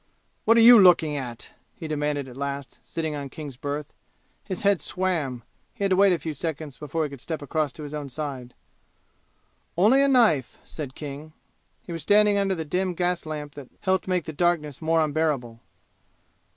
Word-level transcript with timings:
"What 0.45 0.57
are 0.57 0.61
you 0.61 0.79
looking 0.79 1.15
at?" 1.15 1.53
he 1.75 1.87
demanded 1.87 2.27
at 2.27 2.35
last, 2.35 2.79
sitting 2.81 3.13
on 3.15 3.29
King's 3.29 3.55
berth. 3.55 3.93
His 4.43 4.63
head 4.63 4.81
swam. 4.81 5.43
He 5.75 5.83
had 5.83 5.91
to 5.91 5.95
wait 5.95 6.11
a 6.11 6.17
few 6.17 6.33
seconds 6.33 6.75
before 6.75 7.03
he 7.03 7.09
could 7.11 7.21
step 7.21 7.39
across 7.43 7.71
to 7.73 7.83
his 7.83 7.93
own 7.93 8.09
side. 8.09 8.55
"Only 9.77 10.01
a 10.01 10.07
knife," 10.07 10.57
said 10.63 10.95
King. 10.95 11.33
He 11.83 11.91
was 11.93 12.01
standing 12.01 12.39
under 12.39 12.55
the 12.55 12.65
dim 12.65 12.95
gas 12.95 13.27
lamp 13.27 13.53
that 13.53 13.69
helped 13.81 14.07
make 14.07 14.25
the 14.25 14.33
darkness 14.33 14.81
more 14.81 15.01
unbearable. 15.01 15.59